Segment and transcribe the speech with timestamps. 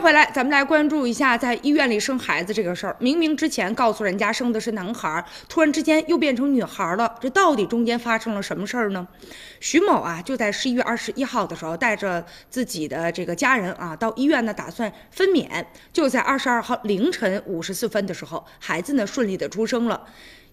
[0.00, 2.94] 回来，咱们来关注一下在医院里生孩子这个事儿。
[3.00, 9.06] 明明之前告诉人家生的是男孩，突然之间又变成女孩了，这到底中间发生了什么事儿呢？
[9.58, 15.64] 徐某啊，就在十一月二十一号的时候，带着自己的这个家人啊，到医院呢，打算分娩。
[15.92, 20.04] 就在二十二号凌晨五十四分的时候，孩子呢顺利的出生了。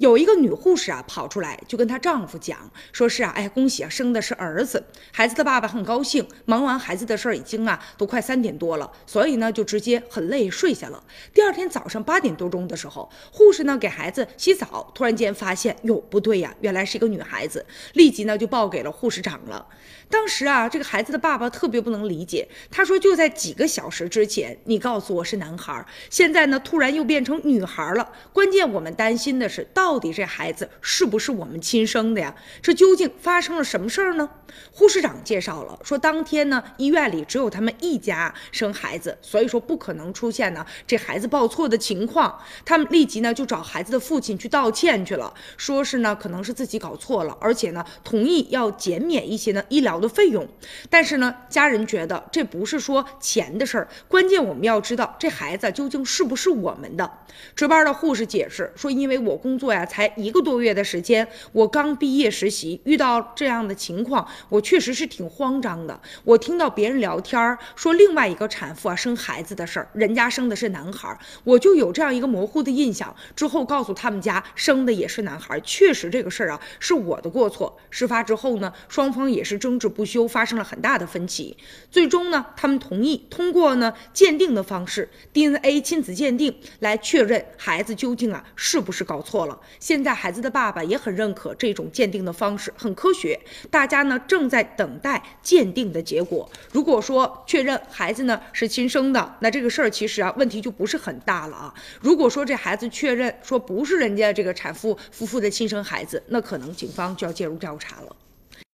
[0.00, 4.82] 有一个女护士啊，跑出来就跟她丈夫讲，说是啊，哎，恭喜啊，生的是儿子。
[5.12, 11.04] 孩子的爸爸很高兴，忙完孩子的事儿已经啊，都快三点多了，所以呢，就直接很累睡下了。
[11.34, 19.66] 第二天早上八点多钟的时候，护士呢给孩子洗澡，突然间发现哟不对呀，原来是一个女孩子，立即呢就报给了护士长了。
[20.08, 28.10] 当时啊，这个孩子的爸爸特别不能理解，他说就在几个小时之前，你告诉我是男孩，现在呢突然又变成女孩了。
[28.32, 29.89] 关键我们担心的是到。
[29.90, 32.32] 到底这孩子是不是我们亲生的呀？
[32.62, 34.30] 这究竟发生了什么事儿呢？
[34.70, 42.38] 护士长介绍了，说当天呢，医院里只有他们一家生孩子，所以说不可能出现呢这孩子报错的情况。
[42.64, 50.46] 他们立即呢就找孩子的父亲去道歉去了，说是呢可能是自己搞错了，而且呢同意要减免一些呢医疗的费用。
[50.88, 57.10] 但是呢家人觉得这不是说钱的事儿，关键我们要知道这孩子究竟是不是我们的。
[57.56, 59.86] 值班的护士解释说，因为我工作作呀。
[59.86, 66.00] 才一个多月的时间，我刚毕业实习，遇到这样的情况，我确实是挺慌张的。
[66.24, 73.14] 我听到别人聊天说另外一个产妇啊生孩子的事儿，人家生的是男孩，我就有这样一个模糊的印象。
[73.34, 77.78] 之后告诉他们家生的也是男孩，确实这个事儿啊是我的过错。
[77.90, 81.56] 事发之后呢，双方也是争执不休，发生了很大的分歧。
[81.90, 89.59] 最终呢，他们同意通过呢鉴定的方式，DNA 亲子鉴定来确认孩子究竟啊是不是搞错了。
[89.78, 93.38] 现在孩子的爸爸也很认可这种鉴定的方式，很科学。
[93.70, 96.48] 大家呢正在等待鉴定的结果。
[96.72, 101.74] 如果说确认孩子呢是亲生的，那这个事儿其实啊问题就不是很大了啊。
[102.00, 108.16] 如果说这孩子确认说不是人家这个产妇夫妇的亲生孩子，那可能警方就要介入调查了。